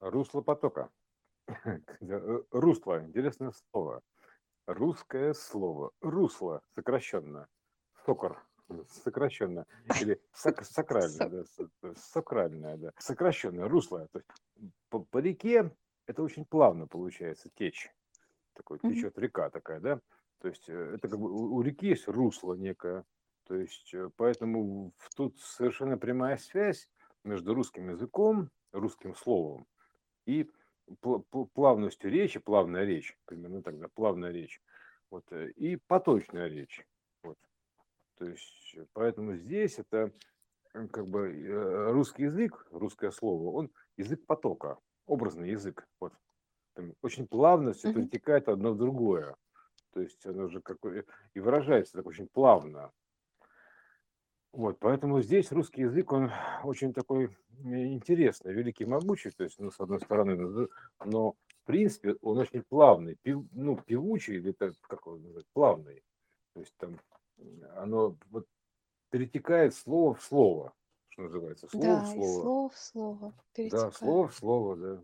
[0.00, 0.90] Русло потока.
[2.00, 4.02] Э, русло, интересное слово.
[4.66, 5.92] Русское слово.
[6.00, 7.48] Русло, сокращенно.
[8.06, 8.42] Сокор,
[8.88, 9.66] сокращенно.
[10.00, 12.92] Или сак, сакральное, да, сакральное, да.
[12.98, 14.08] Сокращенное, русло.
[14.12, 14.30] То есть
[14.88, 15.70] по, по реке
[16.06, 17.90] это очень плавно получается течь.
[18.54, 20.00] Такой течет река такая, да.
[20.38, 23.04] То есть э, это как бы у реки есть русло некое.
[23.44, 26.88] То есть э, поэтому тут совершенно прямая связь
[27.24, 29.66] между русским языком, русским словом
[30.30, 30.50] и
[31.54, 34.60] плавностью речи, плавная речь, примерно тогда, плавная речь,
[35.10, 36.86] вот, э, и поточная речь.
[37.22, 37.38] Вот.
[38.16, 40.12] То есть, э, поэтому здесь это
[40.74, 45.86] э, как бы русский язык, русское слово, он язык потока, образный язык.
[46.00, 46.12] Вот.
[46.74, 49.36] Там очень плавно все перетекает одно в другое.
[49.92, 50.78] То есть оно же как
[51.34, 52.92] и выражается так очень плавно.
[54.52, 56.30] Вот, поэтому здесь русский язык, он
[56.64, 60.68] очень такой интересный, великий, могучий, то есть, ну, с одной стороны,
[61.04, 66.02] но в принципе он очень плавный, пев, ну, певучий, или так, как его называть, плавный.
[66.54, 66.98] То есть там
[67.76, 68.46] оно вот
[69.10, 70.72] перетекает слово в слово,
[71.08, 72.42] что называется, слово Да, в слово.
[72.42, 73.94] слово в слово Да, перетекает.
[73.94, 74.96] слово в слово, да.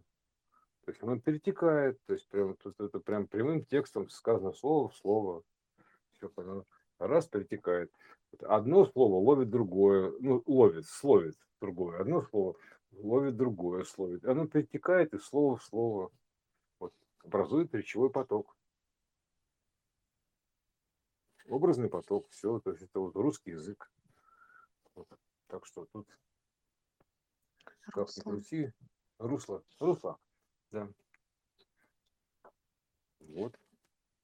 [0.85, 4.97] То есть оно перетекает, то есть прям тут это прям прямым текстом сказано слово в
[4.97, 5.43] слово.
[6.13, 6.65] Все, оно
[6.99, 7.91] раз перетекает.
[8.41, 12.01] Одно слово ловит другое, ну, ловит, словит другое.
[12.01, 12.57] Одно слово
[12.93, 14.25] ловит другое, словит.
[14.25, 16.11] Оно перетекает из слова в слово.
[16.79, 16.93] Вот,
[17.25, 18.57] образует речевой поток.
[21.49, 23.91] Образный поток, все, то есть это вот русский язык.
[24.95, 25.09] Вот.
[25.47, 26.09] Так что тут,
[27.85, 28.73] как ни крути,
[29.19, 30.19] русло, русло,
[30.73, 30.89] да.
[33.21, 33.57] Вот,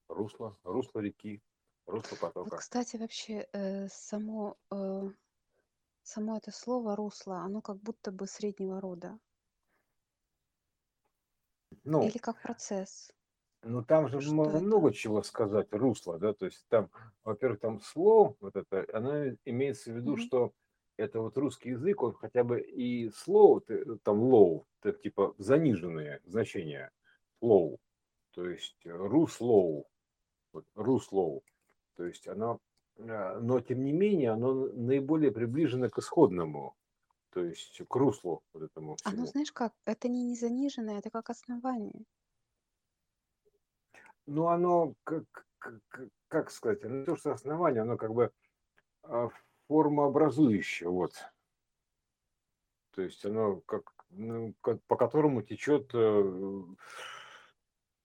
[0.08, 1.40] русло, русло реки,
[1.86, 2.50] русло потока.
[2.50, 5.10] Вот, кстати, вообще э, само, э,
[6.02, 9.18] само это слово русло, оно как будто бы среднего рода.
[11.84, 13.10] Ну, Или как процесс.
[13.62, 14.66] ну там же Что можно это?
[14.66, 16.90] много чего сказать, русло, да, то есть там,
[17.24, 20.18] во-первых, там слово, вот это, оно имеется в виду, Мгм.
[20.18, 20.52] что
[20.96, 23.60] это вот русский язык, он хотя бы и слово,
[24.02, 26.90] там low, это типа заниженные значения,
[27.42, 27.78] low,
[28.32, 29.86] то есть руслоу,
[30.52, 31.44] вот руслоу,
[31.96, 32.60] то есть оно,
[32.98, 36.74] а, но тем не менее, оно наиболее приближено к исходному,
[37.30, 39.26] то есть к руслу вот этому Оно, всему.
[39.26, 42.04] знаешь как, это не, не заниженное, это как основание.
[44.26, 45.24] Ну, оно, как,
[45.58, 45.80] как,
[46.28, 48.30] как сказать, оно не то, что основание, оно как бы
[49.02, 49.28] а,
[49.68, 51.14] формообразующее, вот.
[52.92, 56.22] То есть оно как, ну, как по которому течет, э,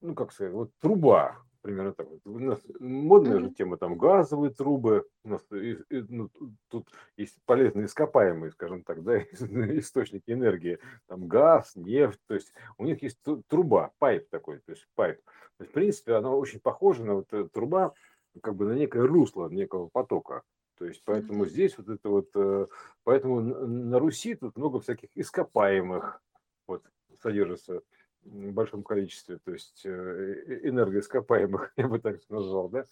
[0.01, 2.07] ну, как сказать, вот труба, примерно так.
[2.25, 6.29] У нас модная же тема, там газовые трубы, у нас и- и, ну,
[6.69, 9.19] тут есть полезные ископаемые, скажем так, да,
[9.81, 14.71] источники энергии, там газ, нефть, то есть у них есть тру- труба, pipe такой, то
[14.71, 15.21] есть pipe.
[15.57, 17.93] То есть, в принципе, оно очень похоже на вот э, труба,
[18.41, 20.43] как бы на некое русло некого потока.
[20.77, 22.67] То есть поэтому здесь вот это вот, э,
[23.03, 26.21] поэтому на Руси тут много всяких ископаемых
[26.67, 26.83] вот
[27.19, 27.81] содержится
[28.27, 32.85] большом количестве, то есть э, э, энергоископаемых, я бы так назвал, да,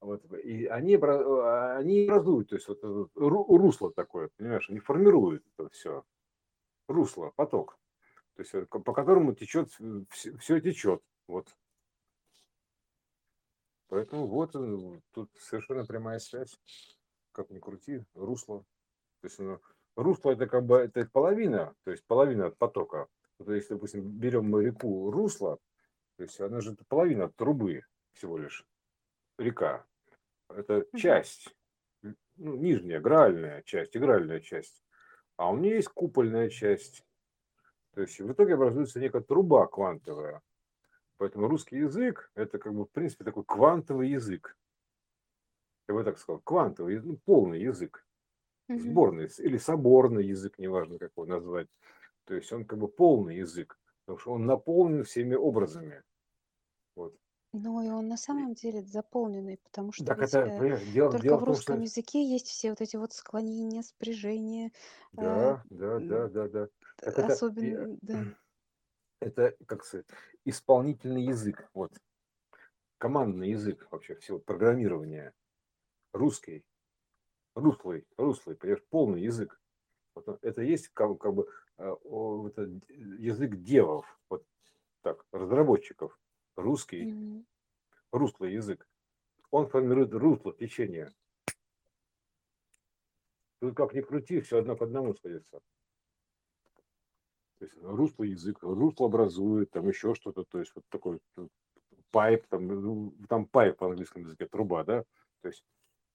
[0.00, 2.82] вот, и они, обра- они образуют, то есть вот
[3.14, 6.04] русло такое, понимаешь, они формируют это все,
[6.88, 7.78] русло, поток,
[8.34, 9.70] то есть э, по которому течет,
[10.10, 11.48] все, течет, вот.
[13.88, 14.52] Поэтому вот
[15.10, 16.56] тут совершенно прямая связь,
[17.32, 18.64] как ни крути, русло.
[19.20, 19.60] То есть оно-
[20.02, 23.08] русло это как бы это половина, то есть половина от потока.
[23.38, 25.58] Вот если, допустим, берем мы реку русло,
[26.16, 28.66] то есть она же половина трубы всего лишь,
[29.38, 29.86] река.
[30.48, 31.54] Это часть,
[32.02, 34.82] ну, нижняя, гральная часть, игральная часть.
[35.36, 37.04] А у нее есть купольная часть.
[37.94, 40.42] То есть в итоге образуется некая труба квантовая.
[41.16, 44.56] Поэтому русский язык это как бы в принципе такой квантовый язык.
[45.88, 48.06] Я бы так сказал, квантовый, ну, полный язык.
[48.78, 51.68] Сборный или соборный язык, неважно как его назвать.
[52.24, 56.02] То есть он как бы полный язык, потому что он наполнен всеми образами.
[56.94, 57.14] Вот.
[57.52, 61.38] Ну и он на самом деле заполненный, потому что Так это, понимаешь, дело, только дело
[61.38, 64.70] в в том, что русском языке есть все вот эти вот склонения, спряжения,
[65.16, 66.68] э, да, да, да, да, да.
[66.96, 68.24] Так это, особенно, да.
[69.20, 70.06] это, как сказать,
[70.44, 71.92] исполнительный язык, вот,
[72.98, 75.32] командный язык вообще всего программирования,
[76.12, 76.64] русский,
[77.60, 79.60] руслый, руслый, понимаешь, полный язык.
[80.14, 81.48] Вот это есть как, как бы
[81.78, 81.94] э,
[82.46, 84.44] это язык девов, вот
[85.02, 86.18] так, разработчиков,
[86.56, 87.46] русский, Мгм.
[88.12, 88.88] руслый язык.
[89.50, 91.12] Он формирует русло течения.
[93.60, 95.60] Тут как ни крути, все одно к одному сходится.
[97.58, 101.20] То есть русло язык, русло образует, там еще что-то, то есть вот такой
[102.10, 105.04] pipe, там, ну, там pipe по английскому языке, труба, да,
[105.42, 105.62] то есть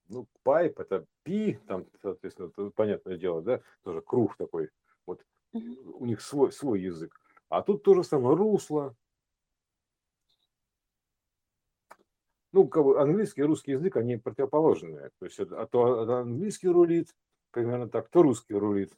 [0.08, 4.70] ну, pipe это пи, там, соответственно, понятное дело, да, тоже круг такой,
[5.06, 7.20] вот у них свой, свой язык.
[7.48, 8.94] А тут то же самое русло.
[12.52, 15.10] Ну, как бы английский и русский язык, они противоположные.
[15.18, 17.14] То есть, а то а английский рулит,
[17.50, 18.96] примерно так, то русский рулит.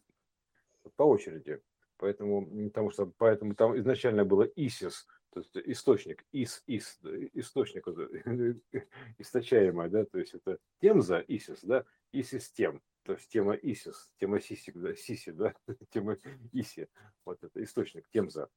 [0.96, 1.60] По очереди.
[1.99, 7.86] Поэтому, потому что поэтому там изначально было ISIS, то есть источник, ис, ис, да, источник
[7.86, 7.98] вот,
[9.19, 14.40] источаемое, да, то есть это темза ISIS, да, и систем, то есть тема ISIS, тема
[14.40, 15.54] сисик, да, сиси, да,
[15.90, 16.16] тема
[16.52, 16.88] иси,
[17.25, 18.48] вот это источник, темза,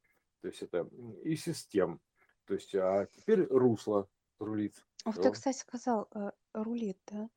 [0.41, 0.89] то есть это
[1.23, 2.01] и систем,
[2.45, 4.09] то есть, а теперь русло
[4.39, 5.31] рулит, Вот ты, Всё.
[5.31, 7.29] кстати, сказал э, рулит, да?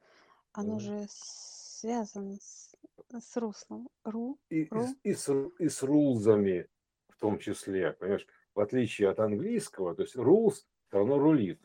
[0.52, 0.80] Оно Да.
[0.80, 2.74] же связано с,
[3.12, 3.90] с руслом.
[4.04, 4.86] Ру, и, и, ру.
[4.86, 5.28] с- и, с,
[5.58, 6.68] и с рулзами
[7.08, 10.52] в том числе, понимаешь, в отличие от английского, то есть rules
[10.88, 11.60] все равно рулит,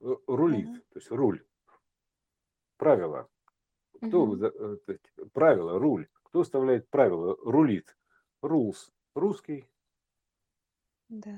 [0.00, 0.80] Э, рулит, Ага.
[0.92, 1.44] то есть руль,
[2.76, 3.28] правила.
[4.00, 4.52] Кто за-
[4.86, 4.98] э,
[5.32, 6.06] правила, руль?
[6.22, 7.36] Кто вставляет правила?
[7.42, 7.96] Рулит.
[8.42, 8.92] Rules.
[9.16, 9.66] Русский.
[11.08, 11.36] Да.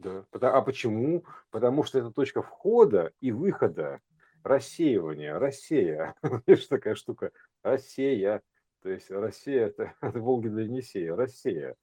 [0.00, 0.24] Да.
[0.32, 1.24] А почему?
[1.50, 4.00] Потому что это точка входа и выхода.
[4.42, 5.38] Рассеивания.
[5.38, 6.16] Россия.
[6.46, 7.30] Видишь, такая штука.
[7.62, 8.42] Россия.
[8.82, 11.14] То есть Россия это, это Волги для Енисея.
[11.14, 11.76] Россия.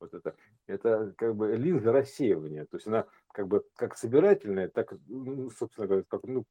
[0.00, 0.34] Вот это.
[0.66, 2.66] Это как бы линза рассеивания.
[2.66, 6.44] То есть она как бы как собирательная, так, ну, собственно говоря, как, ну,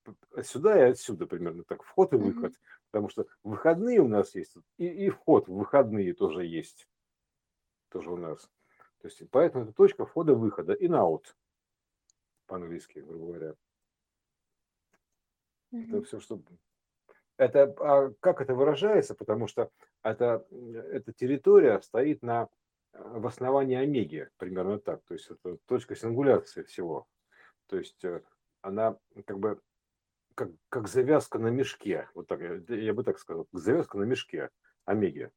[0.44, 2.54] сюда и отсюда примерно так, вход и выход.
[2.92, 6.88] Потому что выходные у нас есть, и, и вход в выходные тоже есть.
[7.90, 8.50] Тоже у нас.
[9.02, 10.74] То есть поэтому это точка входа-выхода.
[10.74, 11.26] In-out
[12.48, 13.56] по-английски, грубо говоря.
[15.72, 16.04] Это Мгм.
[16.04, 16.42] все, что...
[17.38, 19.16] Это, а как это выражается?
[19.16, 19.72] Потому что
[20.04, 20.46] это,
[20.92, 22.50] эта территория стоит на,
[22.94, 25.04] в основании омеги, примерно так.
[25.06, 27.08] То есть это точка сингуляции всего.
[27.68, 28.22] То есть э,
[28.62, 29.62] она как бы
[30.36, 32.10] как, как завязка на мешке.
[32.14, 33.46] Вот так, я, бы так сказал.
[33.46, 34.50] как Завязка на мешке
[34.86, 35.32] омеги.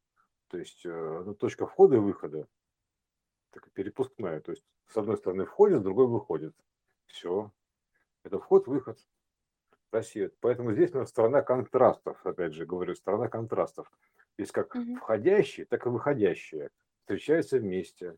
[0.48, 2.46] То есть э, ну, точка входа и выхода.
[3.50, 4.40] Так, перепускная.
[4.40, 6.54] То есть с одной стороны входит, с другой выходит.
[7.06, 7.52] Все.
[8.24, 8.98] Это вход-выход.
[9.92, 10.32] Россия.
[10.40, 13.90] Поэтому здесь у нас страна контрастов, опять же говорю, страна контрастов.
[14.36, 14.96] Здесь как Мгм.
[14.96, 16.70] входящие, так и выходящие
[17.04, 18.16] встречаются вместе,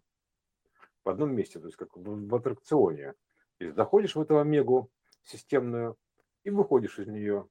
[1.04, 3.14] в одном месте, то есть как в, в аттракционе.
[3.58, 4.90] То есть заходишь в эту омегу
[5.24, 5.98] системную
[6.44, 7.48] и выходишь из нее.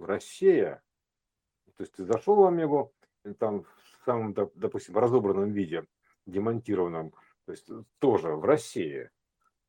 [0.00, 0.82] Россия,
[1.76, 2.92] то есть ты зашел в омегу,
[3.38, 5.86] там в самом, доп- допустим, разобранном виде,
[6.26, 7.12] демонтированном,
[7.44, 7.68] то есть
[8.00, 9.10] тоже в России,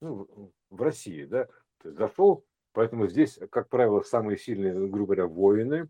[0.01, 0.25] ну,
[0.69, 1.45] в- в России, да,
[1.77, 5.89] то есть зашел, поэтому здесь, как правило, самые сильные, грубо говоря, воины,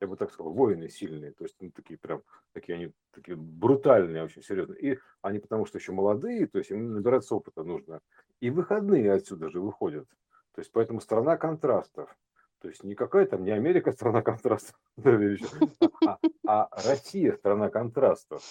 [0.00, 2.22] я бы так сказал, воины сильные, то есть ну, такие прям,
[2.52, 6.92] такие они такие брутальные, очень серьезные, и они потому что еще молодые, то есть им
[6.92, 8.00] набираться опыта нужно,
[8.40, 10.08] и выходные отсюда же выходят,
[10.52, 12.14] то есть поэтому страна контрастов,
[12.60, 14.78] то есть не какая там, не Америка страна контрастов,
[16.06, 18.42] а, а Россия страна контрастов.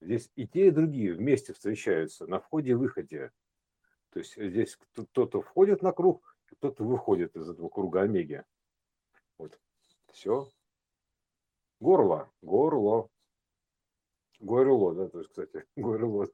[0.00, 3.30] Здесь и те, и другие вместе встречаются на входе и выходе.
[4.10, 8.42] То есть здесь кто- кто-то входит на круг, кто-то выходит из этого круга Омеги.
[9.38, 9.58] Вот.
[10.12, 10.48] Все.
[11.82, 12.30] Горло.
[12.42, 13.08] Горло.
[14.38, 16.28] Горло, да, то есть, кстати, горло.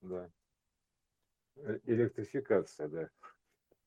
[0.00, 0.30] Да.
[1.56, 3.10] Э, Электрификация, да.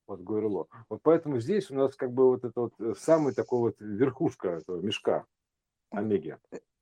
[0.06, 0.66] Вот горло.
[0.88, 4.48] Вот поэтому здесь у нас как бы вот это вот э, самый такой вот верхушка
[4.48, 5.26] этого мешка
[5.90, 6.38] Омеги.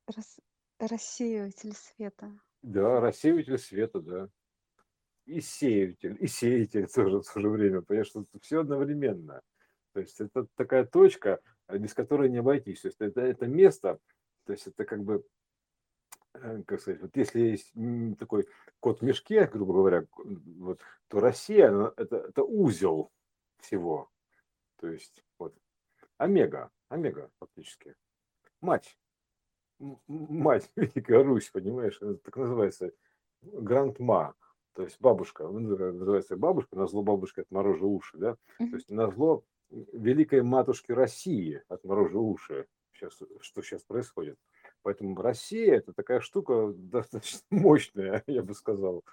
[0.06, 0.38] Рас-
[0.78, 2.30] рассеиватель света.
[2.62, 4.28] Да, рассеиватель света, да.
[5.24, 7.82] И сеятель, и сеятель тоже в то же время.
[7.82, 9.42] Понимаешь, что все одновременно.
[9.92, 12.80] То есть это такая точка, э, без которой не обойтись.
[12.82, 13.98] То есть это, это место,
[14.44, 15.24] то есть это как бы,
[16.34, 17.72] э, как сказать, вот если есть
[18.18, 18.46] такой
[18.80, 23.10] кот в мешке, грубо говоря, вот, то Россия, она- это, это узел
[23.58, 24.10] всего.
[24.76, 25.54] То есть вот
[26.18, 27.94] Омега, Омега фактически.
[28.60, 28.98] Мать,
[29.78, 32.92] мать Великая Русь, понимаешь, это так называется
[33.42, 34.34] грандма,
[34.72, 39.10] то есть бабушка, ну, называется бабушка, на зло бабушки отморожу уши, да, то есть на
[39.10, 44.38] зло великой матушки России отморожу уши, сейчас, что сейчас происходит.
[44.82, 49.04] Поэтому Россия это такая штука достаточно мощная, я бы сказал,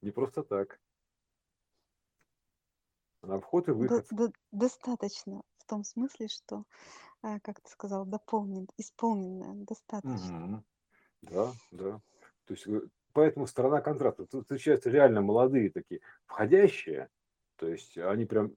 [0.00, 0.80] не просто так.
[3.22, 4.06] На вход и До- выход.
[4.10, 6.64] до- достаточно в том смысле, что,
[7.22, 10.38] а, как ты сказал, дополнен, исполненное, достаточно.
[10.38, 10.64] Мгм.
[11.22, 12.00] Да, да.
[12.46, 12.80] То есть э,
[13.12, 14.28] поэтому страна контрактов.
[14.28, 17.08] Тут встречаются реально молодые такие, входящие,
[17.56, 18.56] то есть они прям,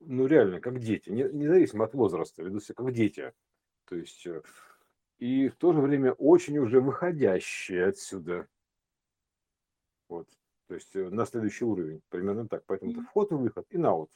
[0.00, 3.32] ну реально, как дети, не- независимо от возраста, ведут себя как дети.
[3.86, 4.42] То есть э,
[5.18, 8.46] и в то же время очень уже выходящее отсюда.
[10.08, 10.28] Вот.
[10.66, 12.02] То есть э, на следующий уровень.
[12.08, 12.64] Примерно так.
[12.66, 14.10] Поэтому это вход и выход, и наут.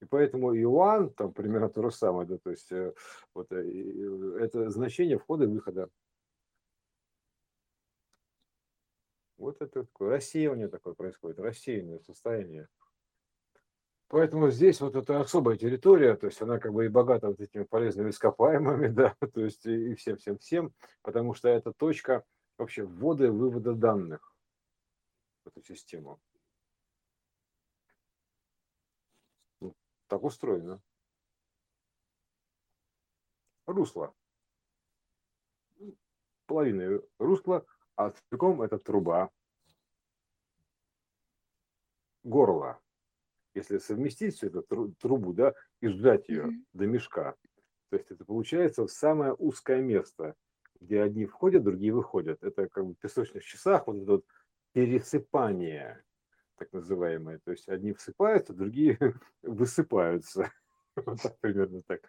[0.00, 2.92] И поэтому Иоанн, там примерно то же самое, да, то есть э,
[3.34, 5.88] вот это значение входа и выхода.
[9.36, 12.68] Вот это такое рассеивание такое происходит, рассеянное состояние.
[14.12, 17.62] Поэтому здесь вот это особая территория, то есть она как бы и богата вот этими
[17.62, 22.22] полезными ископаемыми, да, то есть и всем-всем-всем, потому что это точка
[22.58, 24.36] вообще ввода и вывода данных
[25.42, 26.20] в эту систему.
[29.60, 29.74] Ну,
[30.08, 30.82] так устроено.
[33.64, 34.14] Русло.
[36.44, 37.64] Половина русла,
[37.96, 39.30] а целиком это труба.
[42.24, 42.81] Горло
[43.54, 46.64] если совместить всю эту трубу, да, и сжать ее mm-hmm.
[46.72, 47.36] до мешка,
[47.92, 50.34] то есть это получается самое узкое место,
[50.80, 52.42] где одни входят, другие выходят.
[52.42, 54.26] Это как бы в песочных часах вот это вот
[54.72, 56.02] пересыпание,
[56.56, 57.38] так называемое.
[57.44, 58.98] То есть одни всыпаются, другие
[59.42, 60.50] высыпаются.
[60.94, 62.00] Вот так примерно так.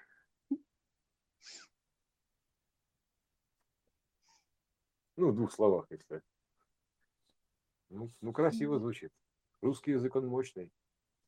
[5.15, 6.21] Ну, в двух словах, если.
[7.89, 9.12] Ну, ну красиво звучит.
[9.62, 10.71] Русский язык, он мощный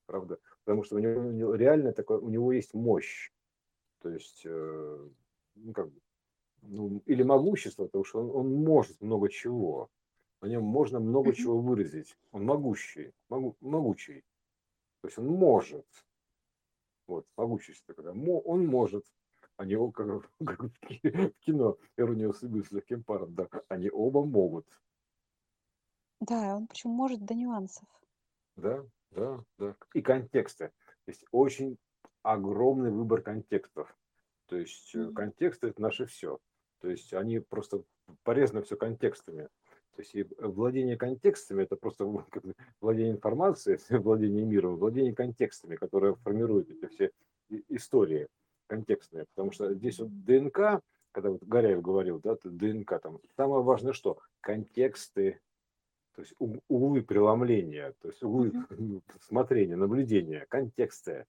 [0.05, 0.39] правда?
[0.63, 3.31] Потому что у него, реально такое, у него есть мощь,
[3.99, 5.09] то есть, э,
[5.55, 5.99] ну, как бы,
[6.61, 9.89] ну, или могущество, потому что он, он может много чего.
[10.41, 12.15] На нем можно много чего выразить.
[12.31, 14.23] Он могущий, могу, могучий.
[15.01, 15.87] То есть он может.
[17.07, 19.05] Вот, могущество, когда он может.
[19.57, 24.67] Они как, как в кино «Ирония судьбы с легким паром», да, они оба могут.
[26.19, 27.87] Да, он причем может до нюансов.
[28.55, 29.75] Да, да, да.
[29.93, 30.71] И контексты.
[31.07, 31.77] Есть очень
[32.23, 33.95] огромный выбор контекстов.
[34.47, 35.13] То есть mm-hmm.
[35.13, 36.39] контексты это наше все.
[36.81, 37.83] То есть они просто
[38.23, 39.49] порезаны все контекстами.
[39.95, 42.05] То есть и владение контекстами это просто
[42.81, 47.11] владение информацией, владение миром, владение контекстами, которые формируют эти все
[47.69, 48.27] истории
[48.67, 49.25] контекстные.
[49.33, 50.81] Потому что здесь вот ДНК,
[51.11, 54.19] когда вот Горяев говорил, да, ДНК там, самое важное что?
[54.41, 55.39] Контексты,
[56.15, 58.51] то есть углы преломления, то есть углы
[59.21, 61.25] смотрения, наблюдения, контексты,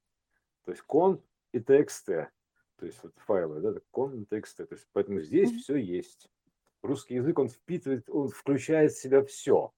[0.64, 1.20] то есть кон
[1.52, 2.30] и тексты,
[2.76, 5.58] то есть вот файлы, да, кон и тексты, то есть поэтому здесь uh-huh.
[5.58, 6.28] все есть.
[6.82, 9.72] Русский язык, он впитывает, он включает в себя все.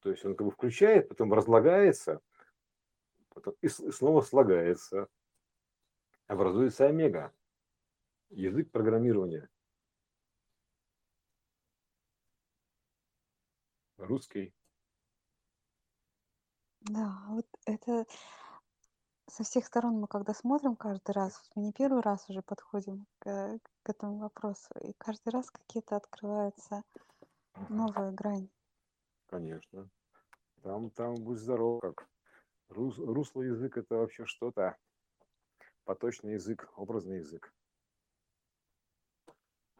[0.00, 2.20] То есть он как бы включает, потом разлагается,
[3.28, 5.08] потом и снова слагается.
[6.26, 7.32] Образуется омега.
[8.30, 9.50] Язык программирования.
[14.06, 14.54] Русский.
[16.80, 18.06] Да, вот это
[19.26, 23.58] со всех сторон мы когда смотрим каждый раз, мы не первый раз уже подходим к,
[23.82, 26.82] к этому вопросу, и каждый раз какие-то открываются
[27.68, 28.50] новые грани.
[29.26, 29.88] Конечно.
[30.62, 32.08] Там, там будь здоров, как
[32.68, 34.76] Рус, русло язык это вообще что-то.
[35.84, 37.52] Поточный язык, образный язык.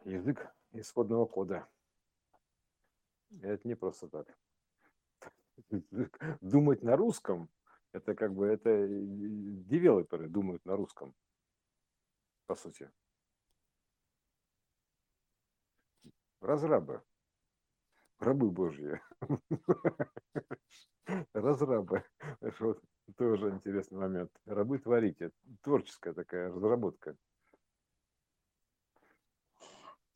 [0.05, 1.67] Язык исходного кода.
[3.43, 4.27] Это не просто так.
[6.41, 7.49] Думать на русском,
[7.93, 11.15] это как бы, это девелоперы думают на русском,
[12.47, 12.91] по сути.
[16.41, 17.03] Разрабы.
[18.19, 19.01] Рабы Божьи.
[21.33, 22.05] Разрабы.
[22.61, 22.83] Вот,
[23.17, 24.31] тоже интересный момент.
[24.47, 25.31] Рабы творите.
[25.63, 27.17] Творческая такая разработка.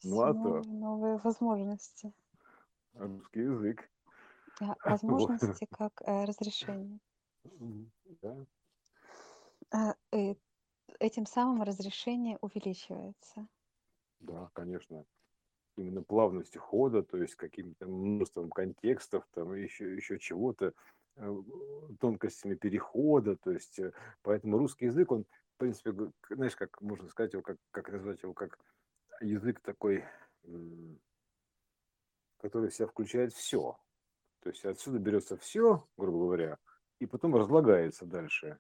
[0.05, 0.63] Ну а то.
[0.69, 2.13] Новые возможности
[2.99, 3.89] русский язык.
[4.61, 6.99] Да, возможности как э, разрешение.
[8.23, 8.37] Да.
[9.71, 10.35] А, э,
[10.99, 13.47] этим самым разрешение увеличивается.
[14.21, 15.05] Да, конечно.
[15.77, 20.73] Именно плавностью хода, то есть каким-то множеством контекстов, там еще, еще чего-то,
[21.17, 21.43] э,
[22.01, 25.25] тонкостями перехода, то есть э, поэтому русский язык, он,
[25.55, 25.95] в принципе,
[26.31, 28.59] знаешь, как можно сказать его, как, как назвать его, как
[29.21, 30.05] язык такой
[32.39, 33.77] который в себя включает все.
[34.41, 36.59] То есть отсюда берется все, грубо говоря,
[37.01, 38.59] и потом разлагается дальше.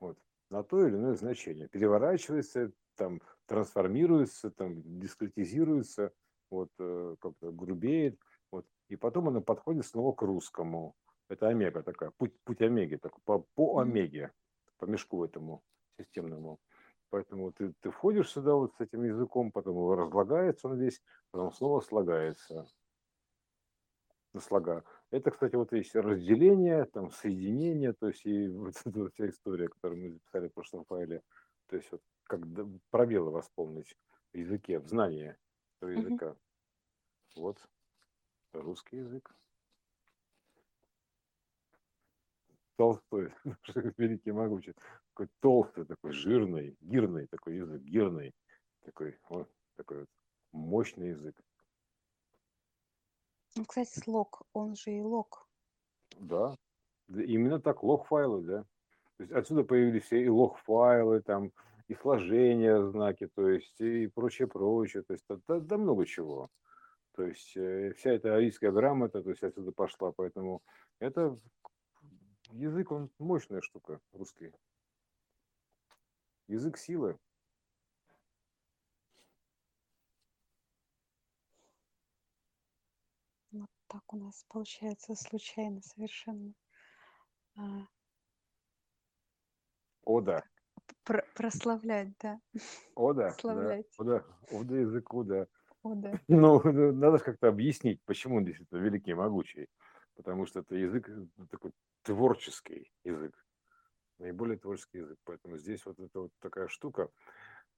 [0.00, 0.18] Вот,
[0.50, 1.68] на то или иное значение.
[1.68, 6.12] Переворачивается, там, трансформируется, там, дискретизируется,
[6.50, 8.18] вот, э, как-то грубеет.
[8.50, 10.94] Вот, и потом оно подходит снова к русскому.
[11.28, 14.32] Это омега такая, путь, путь омеги, такой, по, по омеге,
[14.78, 15.62] по мешку этому
[15.98, 16.58] системному.
[17.10, 21.52] Поэтому ты, ты входишь сюда вот с этим языком, потом его разлагается он весь, потом
[21.52, 22.66] снова слагается
[24.34, 24.84] на слога.
[25.10, 30.02] Это, кстати, вот есть разделение, там, соединение, то есть и вот эта вся история, которую
[30.02, 31.22] мы записали в прошлом файле.
[31.68, 32.40] То есть вот как
[32.90, 33.96] пробелы восполнить
[34.32, 35.36] в языке, в знании
[35.80, 36.36] этого языка.
[37.36, 37.58] Вот
[38.52, 39.34] русский язык.
[42.76, 43.32] Толстой,
[43.96, 44.74] великий могучий.
[45.18, 48.32] Такой толстый, такой жирный, гирный такой язык, гирный.
[48.84, 50.08] Такой, вот, такой вот
[50.52, 51.34] мощный язык.
[53.56, 55.48] Ну, кстати, слог, он же и лог.
[56.20, 56.54] Да,
[57.08, 58.62] именно так, лог-файлы, да.
[59.16, 61.50] То есть отсюда появились все и лог-файлы, там,
[61.88, 66.48] и сложения знаки, то есть и прочее, прочее, то есть да, да- да много чего.
[67.16, 70.62] То есть э, вся эта арийская грамота, то есть отсюда пошла, поэтому
[71.00, 71.36] это
[72.52, 74.52] язык, он мощная штука, русский.
[76.48, 77.18] Язык силы.
[83.50, 86.54] Вот так у нас получается случайно совершенно
[87.56, 87.86] а,
[90.04, 90.42] Ода,
[91.04, 92.40] про- прославлять, да,
[92.94, 93.86] ода, да, славлять.
[93.98, 95.46] ода, ода языку, да.
[95.82, 96.12] О, да.
[96.28, 99.68] Ну, ну, надо же как-то объяснить, почему он действительно великий и могучий.
[100.16, 103.34] Потому что это язык э, такой творческий язык,
[104.18, 105.18] наиболее творческий язык.
[105.24, 107.10] Поэтому здесь вот эта вот такая штука,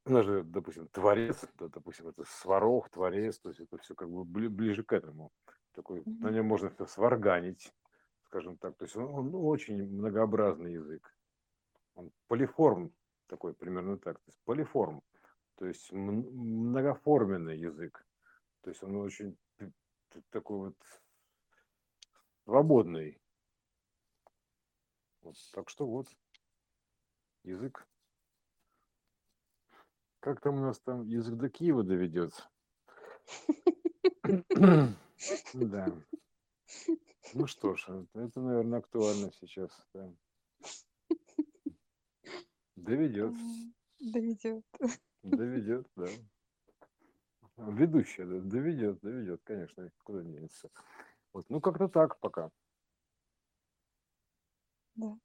[0.04, 4.22] она же, допустим, творец, да, допустим, это сварог, творец, то есть это все как бы
[4.22, 5.32] бли- ближе к этому.
[5.72, 6.34] Такой, на Мгм.
[6.34, 7.72] нем можно все сварганить,
[8.24, 8.76] скажем так.
[8.76, 11.14] То есть он, он очень многообразный язык.
[11.94, 12.92] Он полиформ
[13.26, 14.18] такой, примерно так.
[14.18, 15.02] То есть полиформ,
[15.56, 18.06] то есть многоформенный язык.
[18.62, 19.36] То есть он очень
[20.30, 20.76] такой вот
[22.44, 23.20] свободный.
[25.22, 26.08] Вот, так что вот,
[27.44, 27.86] язык.
[30.20, 32.32] Как там у нас там язык до Киева доведет?
[35.52, 35.86] Да.
[37.34, 39.70] Ну что ж, это, наверное, актуально сейчас.
[39.92, 40.10] да.
[42.76, 43.34] Доведет.
[44.00, 44.64] Доведет.
[45.22, 46.06] Доведет, да.
[47.58, 50.70] Ведущая, да, доведет, доведет, конечно, куда денется.
[51.34, 52.50] Вот, ну как-то так пока.
[54.94, 55.18] Да.